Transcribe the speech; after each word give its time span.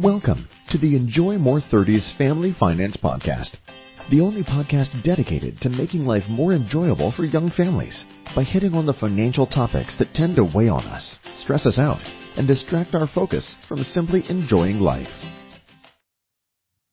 Welcome 0.00 0.46
to 0.70 0.78
the 0.78 0.94
Enjoy 0.94 1.38
More 1.38 1.60
30s 1.60 2.16
Family 2.16 2.54
Finance 2.56 2.96
Podcast, 2.96 3.56
the 4.12 4.20
only 4.20 4.44
podcast 4.44 5.02
dedicated 5.02 5.60
to 5.60 5.68
making 5.68 6.04
life 6.04 6.22
more 6.28 6.52
enjoyable 6.52 7.10
for 7.10 7.24
young 7.24 7.50
families 7.50 8.04
by 8.32 8.44
hitting 8.44 8.74
on 8.74 8.86
the 8.86 8.92
financial 8.92 9.44
topics 9.44 9.98
that 9.98 10.14
tend 10.14 10.36
to 10.36 10.48
weigh 10.54 10.68
on 10.68 10.84
us, 10.84 11.16
stress 11.38 11.66
us 11.66 11.80
out, 11.80 11.98
and 12.36 12.46
distract 12.46 12.94
our 12.94 13.08
focus 13.08 13.56
from 13.66 13.78
simply 13.78 14.22
enjoying 14.30 14.78
life. 14.78 15.08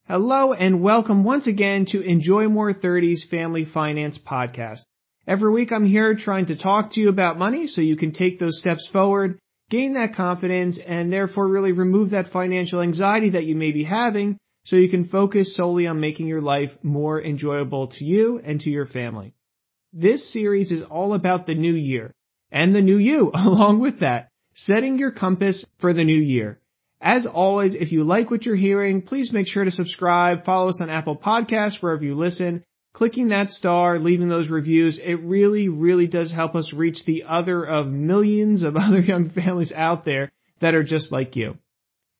Hello 0.07 0.53
and 0.53 0.81
welcome 0.81 1.23
once 1.23 1.45
again 1.45 1.85
to 1.89 2.01
Enjoy 2.01 2.49
More 2.49 2.73
30s 2.73 3.29
Family 3.29 3.65
Finance 3.71 4.17
Podcast. 4.17 4.79
Every 5.27 5.51
week 5.51 5.71
I'm 5.71 5.85
here 5.85 6.15
trying 6.15 6.47
to 6.47 6.57
talk 6.57 6.93
to 6.93 6.99
you 6.99 7.09
about 7.09 7.37
money 7.37 7.67
so 7.67 7.81
you 7.81 7.97
can 7.97 8.13
take 8.13 8.39
those 8.39 8.59
steps 8.59 8.89
forward 8.91 9.37
gain 9.69 9.93
that 9.93 10.15
confidence 10.15 10.79
and 10.85 11.11
therefore 11.11 11.47
really 11.47 11.71
remove 11.71 12.11
that 12.11 12.31
financial 12.31 12.81
anxiety 12.81 13.31
that 13.31 13.45
you 13.45 13.55
may 13.55 13.71
be 13.71 13.83
having 13.83 14.37
so 14.65 14.75
you 14.75 14.89
can 14.89 15.05
focus 15.05 15.55
solely 15.55 15.87
on 15.87 15.99
making 15.99 16.27
your 16.27 16.41
life 16.41 16.71
more 16.83 17.21
enjoyable 17.21 17.87
to 17.87 18.03
you 18.03 18.39
and 18.43 18.59
to 18.61 18.69
your 18.69 18.85
family. 18.85 19.33
This 19.93 20.31
series 20.31 20.71
is 20.71 20.81
all 20.83 21.13
about 21.13 21.45
the 21.45 21.55
new 21.55 21.73
year 21.73 22.11
and 22.51 22.73
the 22.73 22.81
new 22.81 22.97
you 22.97 23.31
along 23.33 23.79
with 23.79 23.99
that, 23.99 24.29
setting 24.53 24.97
your 24.97 25.11
compass 25.11 25.65
for 25.79 25.93
the 25.93 26.03
new 26.03 26.19
year. 26.19 26.59
As 27.01 27.27
always, 27.27 27.75
if 27.75 27.91
you 27.91 28.03
like 28.03 28.31
what 28.31 28.45
you're 28.45 28.55
hearing, 28.55 29.01
please 29.01 29.31
make 29.31 29.47
sure 29.47 29.63
to 29.63 29.71
subscribe, 29.71 30.45
follow 30.45 30.69
us 30.69 30.79
on 30.81 30.89
Apple 30.89 31.17
Podcasts, 31.17 31.81
wherever 31.81 32.03
you 32.03 32.15
listen, 32.15 32.63
clicking 32.95 33.27
that 33.27 33.51
star, 33.51 33.99
leaving 33.99 34.29
those 34.29 34.47
reviews, 34.47 34.97
it 35.03 35.15
really, 35.15 35.67
really 35.67 36.07
does 36.07 36.31
help 36.31 36.55
us 36.55 36.71
reach 36.71 37.03
the 37.05 37.23
other 37.27 37.61
of 37.61 37.87
millions 37.87 38.63
of 38.63 38.77
other 38.77 39.01
young 39.01 39.29
families 39.29 39.73
out 39.73 40.05
there 40.05 40.31
that 40.61 40.73
are 40.73 40.83
just 40.83 41.11
like 41.11 41.35
you. 41.35 41.57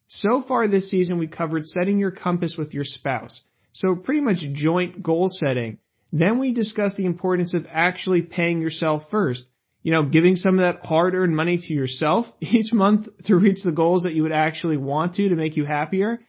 So 0.08 0.44
far 0.46 0.68
this 0.68 0.92
season, 0.92 1.18
we 1.18 1.28
covered 1.28 1.66
setting 1.66 1.98
your 1.98 2.12
compass 2.12 2.56
with 2.58 2.74
your 2.74 2.84
spouse. 2.84 3.42
So 3.72 3.96
pretty 3.96 4.20
much 4.20 4.40
joint 4.54 5.02
goal 5.02 5.30
setting. 5.32 5.80
Then 6.12 6.40
we 6.40 6.52
discussed 6.52 6.98
the 6.98 7.06
importance 7.06 7.54
of 7.54 7.66
actually 7.72 8.22
paying 8.22 8.62
yourself 8.62 9.04
first. 9.10 9.46
You 9.82 9.94
know, 9.94 10.04
giving 10.04 10.36
some 10.36 10.60
of 10.60 10.66
that 10.66 10.86
hard 10.86 11.16
earned 11.16 11.36
money 11.36 11.58
to 11.58 11.74
yourself 11.74 12.26
each 12.42 12.74
month 12.74 13.08
to 13.28 13.38
reach 13.38 13.64
the 13.64 13.72
goals 13.72 14.04
that 14.04 14.14
you 14.14 14.24
would 14.24 14.32
actually 14.34 14.78
want 14.78 15.16
to 15.16 15.30
to 15.30 15.36
make 15.36 15.56
you 15.56 15.64
happier. 15.64 16.20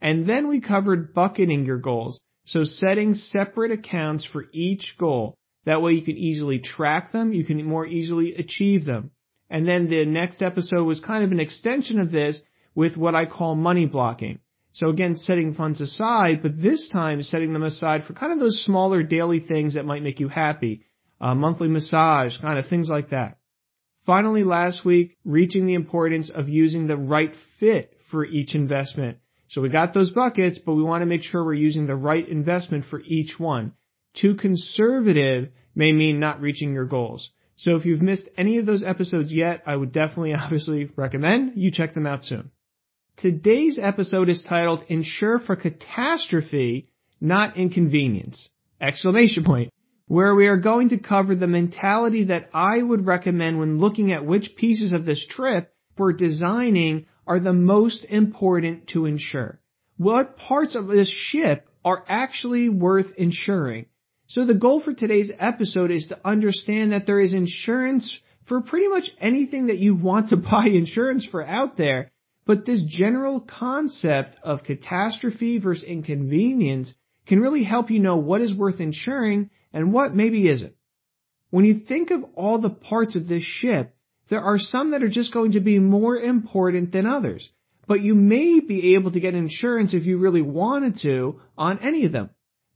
And 0.00 0.28
then 0.28 0.46
we 0.46 0.60
covered 0.60 1.12
bucketing 1.12 1.66
your 1.66 1.78
goals. 1.78 2.20
So 2.46 2.64
setting 2.64 3.14
separate 3.14 3.72
accounts 3.72 4.24
for 4.24 4.46
each 4.52 4.96
goal. 4.98 5.36
That 5.64 5.82
way 5.82 5.92
you 5.92 6.02
can 6.02 6.16
easily 6.16 6.60
track 6.60 7.10
them, 7.10 7.32
you 7.32 7.44
can 7.44 7.62
more 7.64 7.84
easily 7.84 8.36
achieve 8.36 8.84
them. 8.84 9.10
And 9.50 9.66
then 9.66 9.88
the 9.88 10.06
next 10.06 10.42
episode 10.42 10.84
was 10.84 11.00
kind 11.00 11.24
of 11.24 11.32
an 11.32 11.40
extension 11.40 12.00
of 12.00 12.12
this 12.12 12.42
with 12.74 12.96
what 12.96 13.16
I 13.16 13.26
call 13.26 13.56
money 13.56 13.86
blocking. 13.86 14.38
So 14.70 14.90
again, 14.90 15.16
setting 15.16 15.54
funds 15.54 15.80
aside, 15.80 16.42
but 16.42 16.60
this 16.60 16.88
time 16.88 17.22
setting 17.22 17.52
them 17.52 17.62
aside 17.62 18.04
for 18.04 18.12
kind 18.12 18.32
of 18.32 18.38
those 18.38 18.64
smaller 18.64 19.02
daily 19.02 19.40
things 19.40 19.74
that 19.74 19.86
might 19.86 20.02
make 20.02 20.20
you 20.20 20.28
happy. 20.28 20.82
A 21.20 21.34
monthly 21.34 21.68
massage, 21.68 22.36
kind 22.38 22.58
of 22.58 22.66
things 22.66 22.88
like 22.88 23.10
that. 23.10 23.38
Finally, 24.04 24.44
last 24.44 24.84
week, 24.84 25.16
reaching 25.24 25.66
the 25.66 25.74
importance 25.74 26.30
of 26.30 26.48
using 26.48 26.86
the 26.86 26.96
right 26.96 27.34
fit 27.58 27.94
for 28.10 28.24
each 28.24 28.54
investment. 28.54 29.18
So 29.48 29.60
we 29.60 29.68
got 29.68 29.94
those 29.94 30.10
buckets, 30.10 30.58
but 30.58 30.74
we 30.74 30.82
want 30.82 31.02
to 31.02 31.06
make 31.06 31.22
sure 31.22 31.44
we're 31.44 31.54
using 31.54 31.86
the 31.86 31.96
right 31.96 32.26
investment 32.26 32.84
for 32.86 33.00
each 33.00 33.38
one. 33.38 33.72
Too 34.14 34.34
conservative 34.34 35.50
may 35.74 35.92
mean 35.92 36.18
not 36.18 36.40
reaching 36.40 36.72
your 36.72 36.86
goals. 36.86 37.30
So 37.56 37.76
if 37.76 37.86
you've 37.86 38.02
missed 38.02 38.28
any 38.36 38.58
of 38.58 38.66
those 38.66 38.82
episodes 38.82 39.32
yet, 39.32 39.62
I 39.66 39.76
would 39.76 39.92
definitely 39.92 40.34
obviously 40.38 40.90
recommend 40.96 41.52
you 41.56 41.70
check 41.70 41.94
them 41.94 42.06
out 42.06 42.24
soon. 42.24 42.50
Today's 43.16 43.78
episode 43.82 44.28
is 44.28 44.42
titled 44.42 44.84
Insure 44.88 45.38
for 45.38 45.56
Catastrophe, 45.56 46.88
Not 47.20 47.56
Inconvenience! 47.56 48.50
Exclamation 48.78 49.42
point. 49.44 49.72
Where 50.06 50.34
we 50.34 50.48
are 50.48 50.58
going 50.58 50.90
to 50.90 50.98
cover 50.98 51.34
the 51.34 51.46
mentality 51.46 52.24
that 52.24 52.50
I 52.52 52.82
would 52.82 53.06
recommend 53.06 53.58
when 53.58 53.78
looking 53.78 54.12
at 54.12 54.26
which 54.26 54.54
pieces 54.56 54.92
of 54.92 55.04
this 55.04 55.26
trip 55.26 55.72
we're 55.96 56.12
designing 56.12 57.06
are 57.26 57.40
the 57.40 57.52
most 57.52 58.04
important 58.04 58.88
to 58.88 59.06
insure. 59.06 59.58
What 59.96 60.36
parts 60.36 60.76
of 60.76 60.86
this 60.86 61.10
ship 61.10 61.68
are 61.84 62.04
actually 62.08 62.68
worth 62.68 63.14
insuring? 63.16 63.86
So 64.28 64.44
the 64.44 64.54
goal 64.54 64.80
for 64.80 64.92
today's 64.92 65.30
episode 65.38 65.90
is 65.90 66.08
to 66.08 66.18
understand 66.26 66.92
that 66.92 67.06
there 67.06 67.20
is 67.20 67.32
insurance 67.32 68.18
for 68.46 68.60
pretty 68.60 68.88
much 68.88 69.10
anything 69.20 69.66
that 69.66 69.78
you 69.78 69.94
want 69.94 70.28
to 70.28 70.36
buy 70.50 70.66
insurance 70.66 71.24
for 71.24 71.44
out 71.44 71.76
there. 71.76 72.12
But 72.44 72.64
this 72.64 72.84
general 72.84 73.40
concept 73.40 74.36
of 74.42 74.62
catastrophe 74.62 75.58
versus 75.58 75.82
inconvenience 75.82 76.94
can 77.26 77.40
really 77.40 77.64
help 77.64 77.90
you 77.90 77.98
know 77.98 78.16
what 78.16 78.40
is 78.40 78.54
worth 78.54 78.78
insuring 78.78 79.50
and 79.72 79.92
what 79.92 80.14
maybe 80.14 80.48
isn't. 80.48 80.74
When 81.50 81.64
you 81.64 81.80
think 81.80 82.10
of 82.12 82.24
all 82.34 82.60
the 82.60 82.70
parts 82.70 83.16
of 83.16 83.26
this 83.26 83.42
ship, 83.42 83.95
there 84.28 84.42
are 84.42 84.58
some 84.58 84.90
that 84.90 85.02
are 85.02 85.08
just 85.08 85.32
going 85.32 85.52
to 85.52 85.60
be 85.60 85.78
more 85.78 86.16
important 86.16 86.92
than 86.92 87.06
others. 87.06 87.50
But 87.86 88.00
you 88.00 88.14
may 88.14 88.60
be 88.60 88.94
able 88.94 89.12
to 89.12 89.20
get 89.20 89.34
insurance 89.34 89.94
if 89.94 90.06
you 90.06 90.18
really 90.18 90.42
wanted 90.42 90.98
to 91.02 91.40
on 91.56 91.78
any 91.78 92.04
of 92.04 92.12
them. 92.12 92.30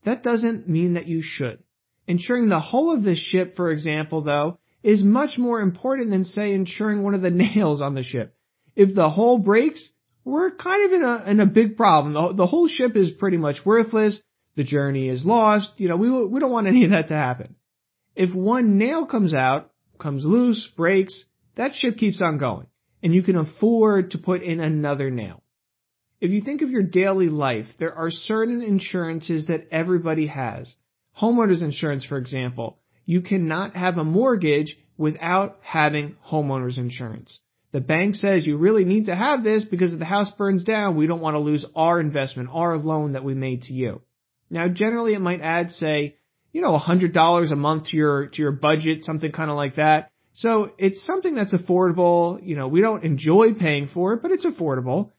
That 0.05 0.23
doesn't 0.23 0.69
mean 0.69 0.93
that 0.93 1.07
you 1.07 1.21
should. 1.21 1.59
Insuring 2.07 2.49
the 2.49 2.59
whole 2.59 2.93
of 2.93 3.03
this 3.03 3.19
ship, 3.19 3.55
for 3.55 3.71
example, 3.71 4.21
though, 4.21 4.59
is 4.83 5.03
much 5.03 5.37
more 5.37 5.59
important 5.61 6.09
than 6.09 6.23
say 6.23 6.53
insuring 6.53 7.03
one 7.03 7.13
of 7.13 7.21
the 7.21 7.29
nails 7.55 7.81
on 7.81 7.93
the 7.93 8.03
ship. 8.03 8.35
If 8.75 8.95
the 8.95 9.09
hull 9.09 9.39
breaks, 9.39 9.89
we're 10.23 10.51
kind 10.51 10.85
of 10.85 10.93
in 10.93 11.03
a, 11.03 11.23
in 11.31 11.39
a 11.39 11.45
big 11.45 11.77
problem. 11.77 12.13
The, 12.13 12.33
the 12.33 12.47
whole 12.47 12.67
ship 12.67 12.95
is 12.95 13.11
pretty 13.11 13.37
much 13.37 13.65
worthless. 13.65 14.21
The 14.55 14.63
journey 14.63 15.09
is 15.09 15.25
lost. 15.25 15.73
You 15.77 15.89
know, 15.89 15.97
we, 15.97 16.09
we 16.09 16.39
don't 16.39 16.51
want 16.51 16.67
any 16.67 16.85
of 16.85 16.91
that 16.91 17.09
to 17.09 17.13
happen. 17.13 17.55
If 18.15 18.33
one 18.33 18.77
nail 18.77 19.05
comes 19.05 19.33
out, 19.33 19.71
comes 19.99 20.25
loose, 20.25 20.67
breaks, 20.75 21.25
that 21.55 21.73
ship 21.73 21.97
keeps 21.97 22.21
on 22.21 22.37
going 22.37 22.67
and 23.03 23.13
you 23.13 23.23
can 23.23 23.37
afford 23.37 24.11
to 24.11 24.17
put 24.17 24.41
in 24.41 24.59
another 24.59 25.09
nail. 25.09 25.43
If 26.19 26.31
you 26.31 26.41
think 26.41 26.61
of 26.61 26.69
your 26.69 26.83
daily 26.83 27.29
life, 27.29 27.65
there 27.79 27.95
are 27.95 28.11
certain 28.11 28.61
insurances 28.61 29.47
that 29.47 29.67
everybody 29.71 30.27
has. 30.27 30.73
Homeowners 31.19 31.63
insurance, 31.63 32.05
for 32.05 32.17
example. 32.17 32.77
You 33.05 33.21
cannot 33.21 33.75
have 33.75 33.97
a 33.97 34.03
mortgage 34.03 34.77
without 34.97 35.57
having 35.61 36.15
homeowners 36.29 36.77
insurance. 36.77 37.39
The 37.71 37.81
bank 37.81 38.15
says 38.15 38.45
you 38.45 38.57
really 38.57 38.85
need 38.85 39.07
to 39.07 39.15
have 39.15 39.43
this 39.43 39.63
because 39.63 39.93
if 39.93 39.99
the 39.99 40.05
house 40.05 40.29
burns 40.37 40.63
down, 40.63 40.95
we 40.95 41.07
don't 41.07 41.21
want 41.21 41.35
to 41.35 41.39
lose 41.39 41.65
our 41.75 41.99
investment, 41.99 42.49
our 42.51 42.77
loan 42.77 43.13
that 43.13 43.23
we 43.23 43.33
made 43.33 43.63
to 43.63 43.73
you. 43.73 44.01
Now, 44.49 44.67
generally 44.67 45.13
it 45.13 45.21
might 45.21 45.41
add, 45.41 45.71
say, 45.71 46.17
you 46.51 46.61
know, 46.61 46.77
$100 46.77 47.51
a 47.51 47.55
month 47.55 47.87
to 47.87 47.97
your, 47.97 48.27
to 48.27 48.41
your 48.41 48.51
budget, 48.51 49.05
something 49.05 49.31
kind 49.31 49.49
of 49.49 49.55
like 49.55 49.75
that. 49.75 50.10
So 50.33 50.71
it's 50.77 51.05
something 51.05 51.35
that's 51.35 51.53
affordable. 51.53 52.39
You 52.41 52.55
know, 52.55 52.67
we 52.67 52.81
don't 52.81 53.03
enjoy 53.03 53.53
paying 53.53 53.87
for 53.87 54.13
it, 54.13 54.21
but 54.21 54.31
it's 54.31 54.45
affordable. 54.45 55.11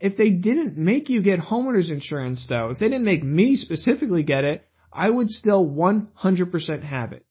If 0.00 0.16
they 0.16 0.30
didn't 0.30 0.76
make 0.76 1.08
you 1.08 1.22
get 1.22 1.40
homeowners 1.40 1.90
insurance 1.90 2.46
though, 2.48 2.70
if 2.70 2.78
they 2.78 2.86
didn't 2.86 3.04
make 3.04 3.24
me 3.24 3.56
specifically 3.56 4.22
get 4.22 4.44
it, 4.44 4.64
I 4.92 5.10
would 5.10 5.28
still 5.30 5.66
100% 5.66 6.82
have 6.82 7.12
it. 7.12 7.24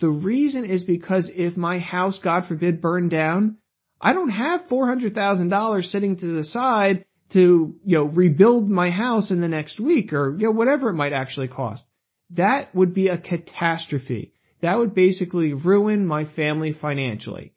The 0.00 0.08
reason 0.08 0.64
is 0.64 0.84
because 0.84 1.30
if 1.34 1.56
my 1.56 1.78
house, 1.78 2.18
God 2.18 2.46
forbid, 2.46 2.80
burned 2.80 3.10
down, 3.10 3.58
I 4.00 4.12
don't 4.12 4.28
have 4.28 4.62
$400,000 4.70 5.84
sitting 5.84 6.16
to 6.18 6.26
the 6.26 6.44
side 6.44 7.04
to, 7.32 7.74
you 7.84 7.98
know, 7.98 8.04
rebuild 8.04 8.68
my 8.68 8.90
house 8.90 9.30
in 9.30 9.40
the 9.40 9.48
next 9.48 9.80
week 9.80 10.12
or, 10.12 10.36
you 10.36 10.46
know, 10.46 10.50
whatever 10.50 10.90
it 10.90 10.94
might 10.94 11.12
actually 11.12 11.48
cost. 11.48 11.84
That 12.30 12.74
would 12.74 12.92
be 12.92 13.08
a 13.08 13.18
catastrophe 13.18 14.34
that 14.60 14.78
would 14.78 14.94
basically 14.94 15.52
ruin 15.52 16.06
my 16.06 16.24
family 16.24 16.72
financially. 16.72 17.52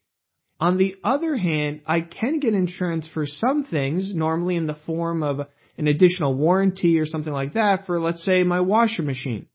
On 0.60 0.78
the 0.78 0.96
other 1.04 1.38
hand, 1.38 1.82
I 1.86 2.02
can 2.02 2.40
get 2.40 2.54
insurance 2.54 3.08
for 3.08 3.26
some 3.26 3.64
things, 3.64 4.14
normally 4.14 4.58
in 4.58 4.68
the 4.68 4.76
form 4.86 5.24
of 5.24 5.48
an 5.78 5.88
additional 5.88 6.34
warranty 6.34 7.00
or 7.00 7.06
something 7.06 7.32
like 7.32 7.54
that 7.54 7.86
for, 7.86 8.00
let's 8.00 8.26
say, 8.26 8.44
my 8.44 8.60
washer 8.60 9.02
machine. 9.02 9.48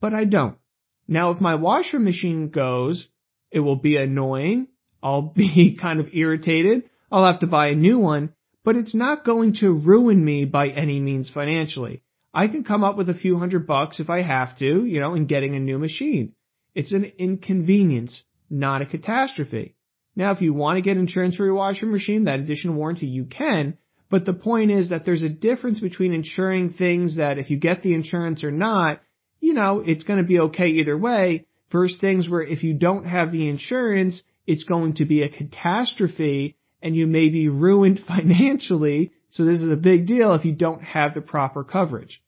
But 0.00 0.12
I 0.12 0.24
don't. 0.24 0.58
Now, 1.06 1.30
if 1.30 1.40
my 1.40 1.54
washer 1.54 2.00
machine 2.00 2.48
goes, 2.48 3.08
it 3.52 3.60
will 3.60 3.76
be 3.76 3.96
annoying. 3.96 4.66
I'll 5.00 5.22
be 5.36 5.78
kind 5.80 6.00
of 6.00 6.08
irritated. 6.12 6.90
I'll 7.12 7.24
have 7.30 7.40
to 7.40 7.46
buy 7.46 7.68
a 7.68 7.76
new 7.76 7.98
one, 8.00 8.32
but 8.64 8.74
it's 8.74 8.94
not 8.94 9.24
going 9.24 9.54
to 9.60 9.72
ruin 9.72 10.24
me 10.24 10.46
by 10.46 10.68
any 10.68 10.98
means 10.98 11.30
financially. 11.30 12.02
I 12.32 12.48
can 12.48 12.64
come 12.64 12.82
up 12.82 12.96
with 12.96 13.08
a 13.08 13.14
few 13.14 13.38
hundred 13.38 13.68
bucks 13.68 14.00
if 14.00 14.10
I 14.10 14.22
have 14.22 14.58
to, 14.58 14.84
you 14.84 14.98
know, 14.98 15.14
in 15.14 15.26
getting 15.26 15.54
a 15.54 15.60
new 15.60 15.78
machine. 15.78 16.32
It's 16.74 16.92
an 16.92 17.04
inconvenience, 17.18 18.24
not 18.50 18.82
a 18.82 18.86
catastrophe. 18.86 19.74
Now, 20.16 20.32
if 20.32 20.40
you 20.40 20.52
want 20.52 20.76
to 20.76 20.82
get 20.82 20.96
insurance 20.96 21.36
for 21.36 21.44
your 21.44 21.54
washing 21.54 21.90
machine, 21.90 22.24
that 22.24 22.40
additional 22.40 22.74
warranty, 22.74 23.06
you 23.06 23.24
can. 23.24 23.78
But 24.10 24.26
the 24.26 24.32
point 24.32 24.70
is 24.70 24.90
that 24.90 25.04
there's 25.04 25.22
a 25.22 25.28
difference 25.28 25.80
between 25.80 26.12
insuring 26.12 26.70
things 26.70 27.16
that 27.16 27.38
if 27.38 27.50
you 27.50 27.56
get 27.56 27.82
the 27.82 27.94
insurance 27.94 28.44
or 28.44 28.52
not, 28.52 29.00
you 29.40 29.54
know, 29.54 29.80
it's 29.80 30.04
going 30.04 30.18
to 30.18 30.26
be 30.26 30.38
okay 30.40 30.68
either 30.68 30.96
way 30.96 31.46
versus 31.72 31.98
things 32.00 32.28
where 32.28 32.42
if 32.42 32.62
you 32.62 32.74
don't 32.74 33.06
have 33.06 33.32
the 33.32 33.48
insurance, 33.48 34.22
it's 34.46 34.64
going 34.64 34.94
to 34.94 35.04
be 35.04 35.22
a 35.22 35.28
catastrophe 35.28 36.56
and 36.80 36.94
you 36.94 37.06
may 37.06 37.28
be 37.28 37.48
ruined 37.48 38.00
financially 38.06 39.12
So 39.30 39.44
this 39.44 39.60
is 39.60 39.70
a 39.70 39.76
big 39.76 40.06
deal 40.06 40.34
if 40.34 40.44
you 40.44 40.52
don't 40.52 40.82
have 40.82 41.14
the 41.14 41.20
proper 41.20 41.64
coverage. 41.64 42.22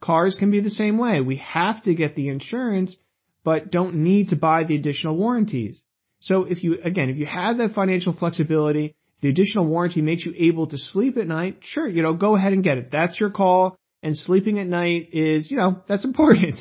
Cars 0.00 0.34
can 0.34 0.50
be 0.50 0.60
the 0.60 0.70
same 0.70 0.98
way. 0.98 1.20
We 1.20 1.36
have 1.36 1.82
to 1.84 1.94
get 1.94 2.16
the 2.16 2.28
insurance, 2.28 2.96
but 3.44 3.70
don't 3.70 3.96
need 3.96 4.28
to 4.28 4.36
buy 4.36 4.64
the 4.64 4.76
additional 4.76 5.16
warranties. 5.16 5.80
So 6.20 6.44
if 6.44 6.62
you, 6.62 6.78
again, 6.82 7.08
if 7.08 7.16
you 7.16 7.26
have 7.26 7.58
that 7.58 7.72
financial 7.72 8.12
flexibility, 8.12 8.94
the 9.20 9.28
additional 9.28 9.66
warranty 9.66 10.02
makes 10.02 10.24
you 10.24 10.34
able 10.36 10.66
to 10.68 10.78
sleep 10.78 11.16
at 11.16 11.26
night, 11.26 11.58
sure, 11.60 11.86
you 11.86 12.02
know, 12.02 12.14
go 12.14 12.36
ahead 12.36 12.52
and 12.52 12.64
get 12.64 12.78
it. 12.78 12.90
That's 12.90 13.18
your 13.18 13.30
call. 13.30 13.76
And 14.02 14.16
sleeping 14.16 14.58
at 14.58 14.66
night 14.66 15.10
is, 15.12 15.50
you 15.50 15.56
know, 15.58 15.82
that's 15.88 16.04
important. 16.10 16.56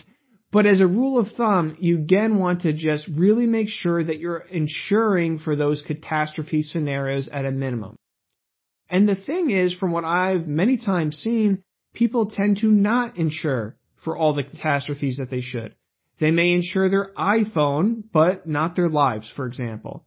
But 0.52 0.66
as 0.66 0.80
a 0.80 0.88
rule 0.88 1.20
of 1.20 1.28
thumb, 1.34 1.78
you 1.80 1.98
again 1.98 2.40
want 2.40 2.62
to 2.62 2.74
just 2.74 3.08
really 3.08 3.46
make 3.46 3.70
sure 3.70 4.04
that 4.04 4.20
you're 4.20 4.40
insuring 4.40 5.40
for 5.40 5.56
those 5.56 5.82
catastrophe 5.82 6.64
scenarios 6.64 7.28
at 7.28 7.46
a 7.46 7.52
minimum. 7.52 7.98
And 8.90 9.08
the 9.08 9.16
thing 9.16 9.52
is, 9.52 9.74
from 9.76 9.92
what 9.92 10.06
I've 10.06 10.48
many 10.48 10.78
times 10.78 11.18
seen, 11.18 11.64
people 11.94 12.32
tend 12.32 12.58
to 12.58 12.68
not 12.72 13.18
insure 13.18 13.78
for 14.04 14.18
all 14.18 14.34
the 14.34 14.44
catastrophes 14.44 15.18
that 15.18 15.30
they 15.30 15.42
should. 15.42 15.76
They 16.20 16.32
may 16.32 16.54
insure 16.54 16.90
their 16.90 17.14
iPhone, 17.18 18.04
but 18.12 18.48
not 18.48 18.76
their 18.76 18.90
lives, 18.90 19.32
for 19.36 19.46
example. 19.46 20.06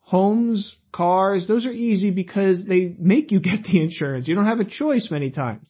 Homes, 0.00 0.76
cars, 0.92 1.46
those 1.46 1.66
are 1.66 1.72
easy 1.72 2.10
because 2.10 2.64
they 2.66 2.94
make 2.98 3.30
you 3.30 3.40
get 3.50 3.64
the 3.64 3.80
insurance. 3.80 4.28
You 4.28 4.34
don't 4.34 4.46
have 4.46 4.60
a 4.60 4.64
choice 4.64 5.10
many 5.10 5.30
times. 5.30 5.68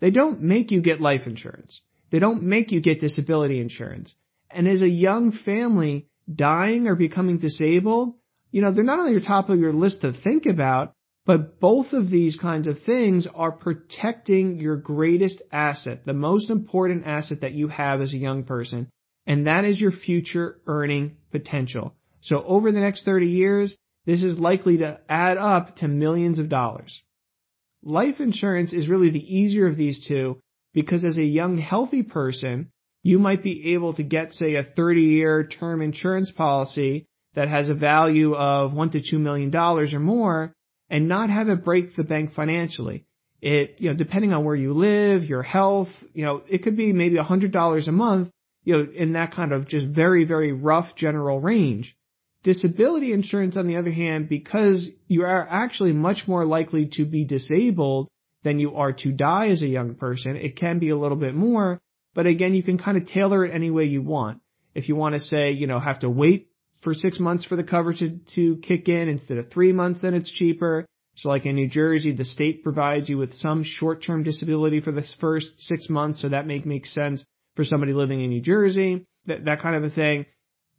They 0.00 0.10
don't 0.10 0.42
make 0.42 0.70
you 0.70 0.80
get 0.80 1.00
life 1.00 1.26
insurance. 1.26 1.80
They 2.10 2.18
don't 2.18 2.42
make 2.42 2.72
you 2.72 2.80
get 2.80 3.00
disability 3.00 3.60
insurance. 3.60 4.14
And 4.50 4.68
as 4.68 4.82
a 4.82 4.88
young 4.88 5.32
family, 5.32 6.06
dying 6.32 6.86
or 6.86 6.94
becoming 6.94 7.38
disabled, 7.38 8.14
you 8.50 8.62
know, 8.62 8.72
they're 8.72 8.84
not 8.84 9.00
on 9.00 9.10
your 9.10 9.20
top 9.20 9.48
of 9.48 9.58
your 9.58 9.72
list 9.72 10.02
to 10.02 10.12
think 10.12 10.46
about, 10.46 10.92
but 11.26 11.58
both 11.58 11.92
of 11.92 12.10
these 12.10 12.36
kinds 12.36 12.68
of 12.68 12.82
things 12.82 13.26
are 13.34 13.52
protecting 13.52 14.58
your 14.58 14.76
greatest 14.76 15.42
asset, 15.50 16.04
the 16.04 16.12
most 16.12 16.50
important 16.50 17.06
asset 17.06 17.40
that 17.40 17.52
you 17.52 17.68
have 17.68 18.00
as 18.00 18.12
a 18.12 18.18
young 18.18 18.44
person, 18.44 18.88
and 19.26 19.46
that 19.46 19.64
is 19.64 19.80
your 19.80 19.92
future 19.92 20.60
earning 20.66 21.16
potential. 21.30 21.94
So 22.20 22.42
over 22.42 22.72
the 22.72 22.80
next 22.80 23.04
30 23.04 23.26
years, 23.26 23.76
this 24.06 24.22
is 24.22 24.38
likely 24.38 24.78
to 24.78 25.00
add 25.08 25.36
up 25.36 25.76
to 25.76 25.88
millions 25.88 26.38
of 26.38 26.48
dollars. 26.48 27.02
Life 27.82 28.20
insurance 28.20 28.72
is 28.72 28.88
really 28.88 29.10
the 29.10 29.36
easier 29.36 29.66
of 29.66 29.76
these 29.76 30.06
two 30.06 30.40
because 30.72 31.04
as 31.04 31.18
a 31.18 31.24
young 31.24 31.58
healthy 31.58 32.02
person, 32.02 32.70
you 33.02 33.18
might 33.18 33.42
be 33.42 33.74
able 33.74 33.94
to 33.94 34.02
get 34.02 34.32
say 34.32 34.54
a 34.54 34.64
30 34.64 35.02
year 35.02 35.46
term 35.46 35.82
insurance 35.82 36.30
policy 36.30 37.06
that 37.34 37.48
has 37.48 37.68
a 37.68 37.74
value 37.74 38.34
of 38.34 38.72
1 38.72 38.90
to 38.90 39.02
2 39.02 39.18
million 39.18 39.50
dollars 39.50 39.92
or 39.92 40.00
more 40.00 40.54
and 40.88 41.08
not 41.08 41.30
have 41.30 41.48
it 41.48 41.64
break 41.64 41.94
the 41.96 42.04
bank 42.04 42.32
financially. 42.32 43.04
It, 43.40 43.76
you 43.80 43.90
know, 43.90 43.96
depending 43.96 44.32
on 44.32 44.44
where 44.44 44.54
you 44.54 44.72
live, 44.72 45.24
your 45.24 45.42
health, 45.42 45.88
you 46.14 46.24
know, 46.24 46.42
it 46.48 46.62
could 46.62 46.76
be 46.76 46.92
maybe 46.92 47.18
a 47.18 47.24
$100 47.24 47.88
a 47.88 47.92
month, 47.92 48.30
you 48.64 48.76
know, 48.76 48.86
in 48.94 49.12
that 49.12 49.32
kind 49.32 49.52
of 49.52 49.68
just 49.68 49.86
very, 49.86 50.24
very 50.24 50.52
rough 50.52 50.96
general 50.96 51.40
range. 51.40 51.96
Disability 52.42 53.12
insurance, 53.12 53.56
on 53.56 53.66
the 53.66 53.76
other 53.76 53.92
hand, 53.92 54.28
because 54.28 54.88
you 55.06 55.22
are 55.22 55.46
actually 55.48 55.92
much 55.92 56.24
more 56.26 56.44
likely 56.44 56.90
to 56.92 57.04
be 57.04 57.24
disabled 57.24 58.08
than 58.42 58.58
you 58.58 58.76
are 58.76 58.92
to 58.92 59.12
die 59.12 59.48
as 59.48 59.62
a 59.62 59.66
young 59.66 59.94
person, 59.94 60.36
it 60.36 60.56
can 60.56 60.78
be 60.78 60.90
a 60.90 60.96
little 60.96 61.16
bit 61.16 61.34
more, 61.34 61.80
but 62.14 62.26
again, 62.26 62.54
you 62.54 62.62
can 62.62 62.78
kind 62.78 62.98
of 62.98 63.06
tailor 63.06 63.44
it 63.44 63.54
any 63.54 63.70
way 63.70 63.84
you 63.84 64.02
want. 64.02 64.40
If 64.74 64.88
you 64.88 64.96
want 64.96 65.14
to 65.14 65.20
say, 65.20 65.52
you 65.52 65.66
know, 65.66 65.80
have 65.80 66.00
to 66.00 66.10
wait 66.10 66.48
for 66.82 66.92
six 66.92 67.18
months 67.18 67.46
for 67.46 67.56
the 67.56 67.64
coverage 67.64 68.00
to, 68.00 68.18
to 68.34 68.56
kick 68.60 68.88
in 68.88 69.08
instead 69.08 69.38
of 69.38 69.50
three 69.50 69.72
months, 69.72 70.02
then 70.02 70.12
it's 70.12 70.30
cheaper. 70.30 70.84
So 71.16 71.30
like 71.30 71.46
in 71.46 71.54
New 71.54 71.68
Jersey, 71.68 72.12
the 72.12 72.24
state 72.24 72.62
provides 72.62 73.08
you 73.08 73.16
with 73.16 73.32
some 73.34 73.62
short-term 73.64 74.22
disability 74.22 74.80
for 74.80 74.92
the 74.92 75.04
first 75.20 75.52
six 75.58 75.88
months, 75.88 76.20
so 76.20 76.28
that 76.28 76.46
make 76.46 76.66
makes 76.66 76.92
sense 76.92 77.24
for 77.56 77.64
somebody 77.64 77.92
living 77.92 78.22
in 78.22 78.30
New 78.30 78.40
Jersey, 78.40 79.06
that, 79.26 79.44
that 79.44 79.60
kind 79.60 79.76
of 79.76 79.84
a 79.84 79.94
thing. 79.94 80.26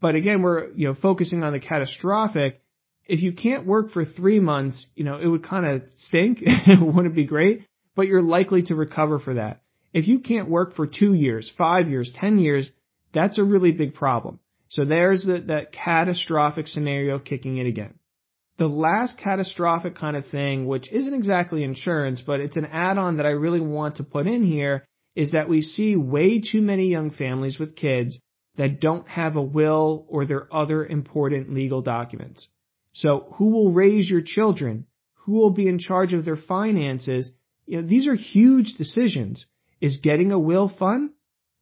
But 0.01 0.15
again, 0.15 0.41
we're, 0.41 0.71
you 0.71 0.87
know, 0.87 0.95
focusing 0.95 1.43
on 1.43 1.53
the 1.53 1.59
catastrophic. 1.59 2.61
If 3.05 3.21
you 3.21 3.33
can't 3.33 3.65
work 3.65 3.91
for 3.91 4.03
three 4.03 4.39
months, 4.39 4.85
you 4.95 5.03
know, 5.03 5.19
it 5.19 5.27
would 5.27 5.43
kind 5.43 5.65
of 5.65 5.83
stink. 5.95 6.39
it 6.41 6.81
wouldn't 6.81 7.15
be 7.15 7.25
great, 7.25 7.65
but 7.95 8.07
you're 8.07 8.21
likely 8.21 8.63
to 8.63 8.75
recover 8.75 9.19
for 9.19 9.35
that. 9.35 9.61
If 9.93 10.07
you 10.07 10.19
can't 10.19 10.49
work 10.49 10.75
for 10.75 10.87
two 10.87 11.13
years, 11.13 11.51
five 11.57 11.87
years, 11.87 12.11
ten 12.13 12.37
years, 12.39 12.69
that's 13.13 13.39
a 13.39 13.43
really 13.43 13.71
big 13.71 13.93
problem. 13.93 14.39
So 14.69 14.83
there's 14.83 15.23
the, 15.23 15.39
that 15.47 15.71
catastrophic 15.71 16.67
scenario 16.67 17.17
kicking 17.17 17.57
in 17.57 17.67
again. 17.67 17.93
The 18.57 18.67
last 18.67 19.17
catastrophic 19.17 19.95
kind 19.95 20.17
of 20.17 20.27
thing, 20.27 20.65
which 20.65 20.91
isn't 20.91 21.13
exactly 21.13 21.63
insurance, 21.63 22.21
but 22.21 22.39
it's 22.39 22.57
an 22.57 22.65
add-on 22.65 23.17
that 23.17 23.25
I 23.25 23.31
really 23.31 23.59
want 23.59 23.97
to 23.97 24.03
put 24.03 24.27
in 24.27 24.43
here, 24.43 24.85
is 25.15 25.31
that 25.31 25.49
we 25.49 25.61
see 25.61 25.95
way 25.95 26.41
too 26.41 26.61
many 26.61 26.87
young 26.87 27.09
families 27.09 27.57
with 27.57 27.75
kids 27.75 28.19
that 28.57 28.79
don't 28.79 29.07
have 29.07 29.35
a 29.35 29.41
will 29.41 30.05
or 30.09 30.25
their 30.25 30.53
other 30.53 30.85
important 30.85 31.53
legal 31.53 31.81
documents. 31.81 32.47
So 32.93 33.33
who 33.35 33.49
will 33.49 33.71
raise 33.71 34.09
your 34.09 34.21
children? 34.21 34.85
Who 35.25 35.33
will 35.33 35.51
be 35.51 35.67
in 35.67 35.79
charge 35.79 36.13
of 36.13 36.23
their 36.23 36.37
finances? 36.37 37.29
You 37.65 37.81
know, 37.81 37.87
these 37.87 38.07
are 38.07 38.15
huge 38.15 38.75
decisions. 38.77 39.45
Is 39.81 39.99
getting 40.01 40.31
a 40.31 40.39
will 40.39 40.69
fun? 40.69 41.11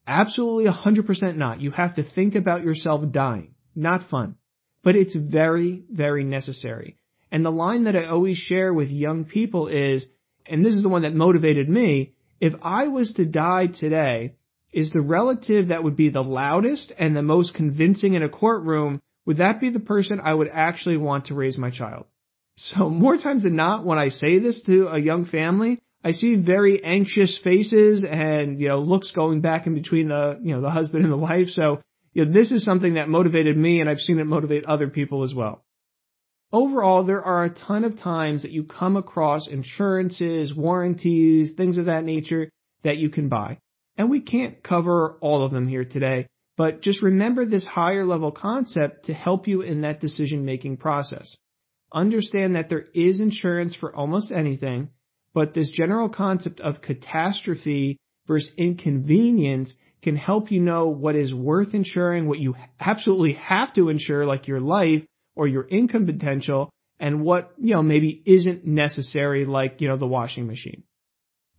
Absolutely 0.06 0.72
100% 0.72 1.36
not. 1.38 1.62
You 1.62 1.72
have 1.72 1.96
to 1.96 2.04
think 2.04 2.36
about 2.36 2.64
yourself 2.64 3.12
dying. 3.12 3.56
Not 3.76 4.10
fun. 4.10 4.36
But 4.84 4.96
it's 4.96 5.16
very, 5.16 5.84
very 5.90 6.24
necessary. 6.24 6.98
And 7.32 7.44
the 7.44 7.52
line 7.52 7.86
that 7.86 7.96
I 7.96 8.06
always 8.06 8.38
share 8.38 8.74
with 8.74 8.90
young 8.90 9.26
people 9.26 9.68
is, 9.68 10.06
and 10.46 10.64
this 10.64 10.76
is 10.76 10.84
the 10.84 10.90
one 10.90 11.02
that 11.04 11.16
motivated 11.16 11.68
me, 11.68 12.14
if 12.44 12.54
I 12.62 12.90
was 12.90 13.14
to 13.14 13.26
die 13.26 13.68
today, 13.68 14.34
is 14.74 14.92
the 14.92 15.00
relative 15.00 15.70
that 15.70 15.82
would 15.82 15.96
be 15.96 16.10
the 16.10 16.22
loudest 16.22 16.92
and 17.00 17.16
the 17.16 17.22
most 17.22 17.54
convincing 17.54 18.16
in 18.16 18.22
a 18.24 18.28
courtroom, 18.28 19.02
would 19.26 19.38
that 19.38 19.62
be 19.62 19.70
the 19.70 19.80
person 19.80 20.20
I 20.22 20.34
would 20.34 20.50
actually 20.52 20.98
want 20.98 21.28
to 21.28 21.36
raise 21.36 21.58
my 21.58 21.70
child? 21.70 22.06
So 22.58 22.90
more 23.06 23.16
times 23.16 23.44
than 23.44 23.56
not, 23.56 23.86
when 23.86 23.98
I 23.98 24.10
say 24.10 24.40
this 24.40 24.62
to 24.64 24.88
a 24.90 25.00
young 25.00 25.24
family, 25.24 25.80
I 26.04 26.12
see 26.12 26.36
very 26.36 26.84
anxious 26.84 27.40
faces 27.42 28.04
and, 28.04 28.60
you 28.60 28.68
know, 28.68 28.80
looks 28.80 29.12
going 29.12 29.40
back 29.40 29.66
in 29.66 29.74
between 29.74 30.10
the, 30.10 30.38
you 30.44 30.54
know, 30.54 30.60
the 30.60 30.70
husband 30.70 31.06
and 31.06 31.14
the 31.14 31.18
wife. 31.32 31.48
So, 31.48 31.80
you 32.12 32.26
know, 32.26 32.34
this 32.34 32.52
is 32.52 32.66
something 32.66 32.96
that 32.96 33.08
motivated 33.08 33.56
me 33.56 33.80
and 33.80 33.90
I've 33.90 34.02
seen 34.02 34.20
it 34.20 34.26
motivate 34.26 34.66
other 34.66 34.90
people 34.90 35.24
as 35.24 35.34
well. 35.34 35.64
Overall, 36.54 37.04
there 37.04 37.24
are 37.24 37.44
a 37.44 37.50
ton 37.50 37.84
of 37.84 37.98
times 37.98 38.44
that 38.44 38.52
you 38.52 38.64
come 38.64 38.96
across 38.96 39.48
insurances, 39.48 40.54
warranties, 40.54 41.52
things 41.58 41.80
of 41.80 41.88
that 41.88 42.06
nature 42.06 42.50
that 42.84 42.98
you 42.98 43.10
can 43.10 43.28
buy. 43.28 43.58
And 43.98 44.10
we 44.10 44.22
can't 44.22 44.62
cover 44.62 45.18
all 45.20 45.44
of 45.44 45.52
them 45.52 45.68
here 45.68 45.84
today, 45.84 46.28
but 46.56 46.82
just 46.82 47.02
remember 47.02 47.44
this 47.44 47.66
higher 47.66 48.06
level 48.06 48.32
concept 48.32 49.08
to 49.08 49.14
help 49.14 49.48
you 49.48 49.62
in 49.62 49.82
that 49.82 50.00
decision 50.00 50.46
making 50.46 50.78
process. 50.78 51.36
Understand 51.92 52.56
that 52.56 52.70
there 52.70 52.86
is 52.94 53.20
insurance 53.20 53.76
for 53.76 53.96
almost 53.96 54.32
anything 54.32 54.90
but 55.34 55.54
this 55.54 55.72
general 55.72 56.10
concept 56.10 56.60
of 56.60 56.82
catastrophe 56.82 57.98
versus 58.28 58.52
inconvenience 58.58 59.74
can 60.02 60.16
help 60.16 60.52
you 60.52 60.60
know 60.60 60.88
what 60.88 61.16
is 61.16 61.34
worth 61.34 61.74
insuring, 61.74 62.28
what 62.28 62.40
you 62.40 62.56
absolutely 62.80 63.34
have 63.34 63.74
to 63.74 63.90
insure, 63.90 64.26
like 64.26 64.48
your 64.48 64.60
life 64.60 65.04
or 65.36 65.48
your 65.48 65.68
income 65.68 66.06
potential, 66.06 66.70
and 67.00 67.22
what, 67.22 67.54
you 67.58 67.74
know, 67.74 67.84
maybe 67.84 68.22
isn't 68.26 68.66
necessary, 68.66 69.46
like, 69.46 69.82
you 69.82 69.88
know, 69.88 69.98
the 69.98 70.08
washing 70.08 70.48
machine. 70.48 70.84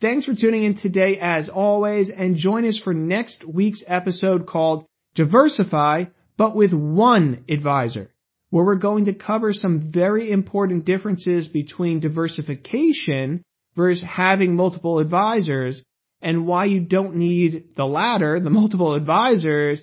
Thanks 0.00 0.26
for 0.26 0.34
tuning 0.34 0.64
in 0.64 0.76
today 0.76 1.18
as 1.20 1.48
always, 1.48 2.10
and 2.10 2.36
join 2.36 2.66
us 2.66 2.78
for 2.82 2.94
next 2.94 3.44
week's 3.44 3.82
episode 3.86 4.46
called 4.46 4.86
Diversify, 5.14 6.04
but 6.36 6.56
with 6.56 6.72
one 6.72 7.44
advisor, 7.48 8.10
where 8.50 8.64
we're 8.64 8.74
going 8.76 9.06
to 9.06 9.14
cover 9.14 9.52
some 9.52 9.92
very 9.92 10.30
important 10.30 10.84
differences 10.84 11.48
between 11.48 12.00
diversification 12.00 13.42
versus 13.76 14.04
having 14.04 14.56
multiple 14.56 14.98
advisors 14.98 15.82
and 16.20 16.46
why 16.46 16.64
you 16.64 16.80
don't 16.80 17.16
need 17.16 17.74
the 17.76 17.86
latter, 17.86 18.40
the 18.40 18.50
multiple 18.50 18.94
advisors, 18.94 19.82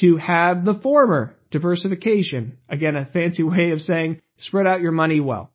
to 0.00 0.16
have 0.16 0.64
the 0.64 0.78
former 0.82 1.36
diversification. 1.50 2.58
Again, 2.68 2.96
a 2.96 3.06
fancy 3.06 3.42
way 3.42 3.70
of 3.70 3.80
saying 3.80 4.20
spread 4.38 4.66
out 4.66 4.80
your 4.80 4.92
money 4.92 5.20
well. 5.20 5.52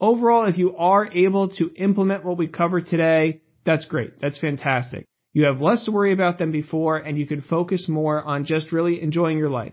Overall, 0.00 0.46
if 0.46 0.58
you 0.58 0.76
are 0.76 1.08
able 1.12 1.48
to 1.56 1.70
implement 1.76 2.24
what 2.24 2.36
we 2.36 2.48
covered 2.48 2.86
today, 2.86 3.40
that's 3.64 3.86
great. 3.86 4.20
That's 4.20 4.38
fantastic. 4.38 5.06
You 5.32 5.44
have 5.44 5.60
less 5.60 5.84
to 5.84 5.92
worry 5.92 6.12
about 6.12 6.38
than 6.38 6.52
before 6.52 6.98
and 6.98 7.18
you 7.18 7.26
can 7.26 7.42
focus 7.42 7.88
more 7.88 8.22
on 8.22 8.44
just 8.44 8.72
really 8.72 9.02
enjoying 9.02 9.38
your 9.38 9.48
life. 9.48 9.72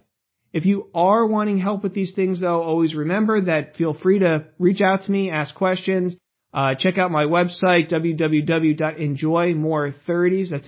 If 0.53 0.65
you 0.65 0.89
are 0.93 1.25
wanting 1.25 1.59
help 1.59 1.83
with 1.83 1.93
these 1.93 2.13
things 2.13 2.41
though, 2.41 2.61
always 2.61 2.95
remember 2.95 3.41
that 3.41 3.75
feel 3.75 3.93
free 3.93 4.19
to 4.19 4.47
reach 4.59 4.81
out 4.81 5.03
to 5.03 5.11
me, 5.11 5.29
ask 5.29 5.55
questions. 5.55 6.15
Uh, 6.53 6.75
check 6.75 6.97
out 6.97 7.11
my 7.11 7.23
website, 7.23 7.89
www.enjoymore30s. 7.89 10.49
That's 10.49 10.67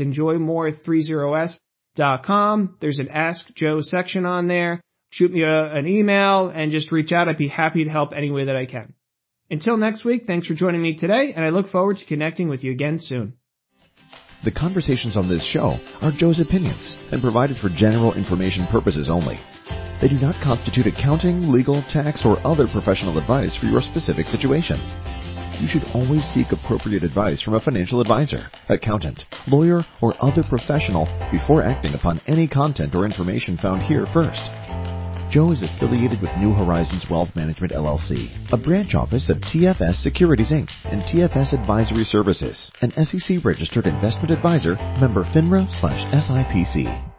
enjoymore30s.com. 1.98 2.78
There's 2.80 3.00
an 3.00 3.10
Ask 3.10 3.54
Joe 3.56 3.82
section 3.82 4.26
on 4.26 4.48
there. 4.48 4.82
Shoot 5.12 5.32
me 5.32 5.44
a, 5.44 5.74
an 5.74 5.88
email 5.88 6.50
and 6.50 6.72
just 6.72 6.92
reach 6.92 7.12
out. 7.12 7.28
I'd 7.28 7.38
be 7.38 7.48
happy 7.48 7.84
to 7.84 7.90
help 7.90 8.14
any 8.14 8.32
way 8.32 8.46
that 8.46 8.56
I 8.56 8.66
can. 8.66 8.94
Until 9.50 9.78
next 9.78 10.04
week, 10.04 10.26
thanks 10.26 10.48
for 10.48 10.56
joining 10.56 10.82
me 10.82 10.96
today, 10.96 11.34
and 11.36 11.46
I 11.46 11.50
look 11.50 11.68
forward 11.68 11.98
to 11.98 12.06
connecting 12.06 12.50
with 12.50 12.64
you 12.64 12.72
again 12.72 12.98
soon. 13.00 13.34
The 14.44 14.52
conversations 14.52 15.16
on 15.16 15.30
this 15.30 15.46
show 15.46 15.78
are 16.02 16.12
Joe's 16.12 16.40
opinions 16.40 16.98
and 17.12 17.22
provided 17.22 17.58
for 17.58 17.70
general 17.70 18.14
information 18.14 18.66
purposes 18.72 19.10
only. 19.10 19.40
They 20.02 20.10
do 20.10 20.16
not 20.16 20.42
constitute 20.44 20.88
accounting, 20.88 21.52
legal, 21.52 21.84
tax, 21.94 22.26
or 22.26 22.40
other 22.46 22.68
professional 22.68 23.18
advice 23.18 23.56
for 23.56 23.68
your 23.68 23.82
specific 23.82 24.28
situation. 24.28 24.76
You 25.60 25.68
should 25.68 25.84
always 25.94 26.26
seek 26.26 26.52
appropriate 26.52 27.04
advice 27.04 27.42
from 27.42 27.54
a 27.54 27.60
financial 27.62 28.02
advisor, 28.02 28.50
accountant, 28.70 29.26
lawyer, 29.48 29.82
or 30.02 30.14
other 30.20 30.44
professional 30.44 31.06
before 31.32 31.64
acting 31.64 31.94
upon 31.94 32.22
any 32.28 32.48
content 32.48 32.96
or 32.96 33.06
information 33.06 33.58
found 33.58 33.82
here 33.82 34.06
first. 34.14 34.52
Joe 35.32 35.52
is 35.52 35.64
affiliated 35.64 36.22
with 36.22 36.36
New 36.38 36.54
Horizons 36.54 37.06
Wealth 37.10 37.36
Management 37.36 37.72
LLC, 37.72 38.30
a 38.52 38.58
branch 38.58 38.94
office 38.94 39.30
of 39.30 39.38
TFS 39.38 39.96
Securities 39.96 40.52
Inc. 40.52 40.70
and 40.86 41.02
TFS 41.04 41.54
Advisory 41.54 42.04
Services, 42.04 42.72
an 42.82 42.92
SEC 42.92 43.44
registered 43.44 43.88
investment 43.88 44.32
advisor, 44.32 44.76
member 45.00 45.24
FINRA 45.24 45.68
slash 45.80 46.06
SIPC. 46.14 47.13